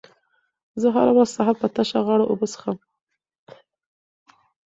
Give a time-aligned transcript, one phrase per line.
[0.81, 2.77] زه هره ورځ سهار په تشه غاړه اوبه څښم.